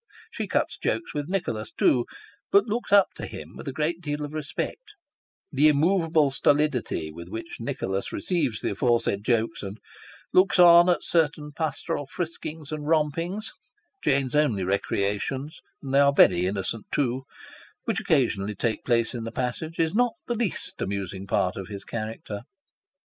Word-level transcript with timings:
She 0.31 0.47
cuts 0.47 0.79
jokes 0.79 1.13
with 1.13 1.29
Nicholas, 1.29 1.71
too, 1.71 2.07
but 2.51 2.65
looks 2.65 2.91
up 2.91 3.09
to 3.17 3.27
him 3.27 3.55
with 3.55 3.67
a 3.67 3.71
great 3.71 4.01
deal 4.01 4.25
of 4.25 4.33
respect; 4.33 4.81
the 5.51 5.67
immoveable 5.67 6.31
stolidity 6.31 7.11
with 7.11 7.29
which 7.29 7.57
Nicholas 7.59 8.11
receives 8.11 8.61
the 8.61 8.71
aforesaid 8.71 9.23
jokes, 9.23 9.61
and 9.61 9.77
looks 10.33 10.57
on, 10.57 10.89
at 10.89 11.03
certain 11.03 11.51
pastoral 11.51 12.07
friskings 12.07 12.71
and 12.71 12.87
rompings 12.87 13.51
(Jane's 14.03 14.33
only 14.33 14.63
recreations, 14.63 15.59
and 15.83 15.93
they 15.93 15.99
are 15.99 16.11
very 16.13 16.47
innocent 16.47 16.87
too) 16.91 17.25
which 17.83 17.99
occasionally 17.99 18.55
take 18.55 18.83
place 18.83 19.13
in 19.13 19.23
the 19.23 19.31
passage, 19.31 19.77
is 19.79 19.93
not 19.93 20.13
the 20.25 20.33
least 20.33 20.81
amusing 20.81 21.27
part 21.27 21.55
of 21.55 21.67
his 21.67 21.83
character. 21.85 22.41